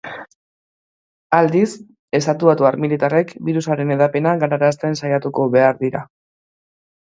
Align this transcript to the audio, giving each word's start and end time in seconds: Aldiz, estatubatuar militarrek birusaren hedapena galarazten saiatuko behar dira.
Aldiz, 1.39 1.67
estatubatuar 2.21 2.79
militarrek 2.87 3.35
birusaren 3.51 3.95
hedapena 3.99 4.35
galarazten 4.47 5.01
saiatuko 5.05 5.49
behar 5.59 5.83
dira. 5.87 6.07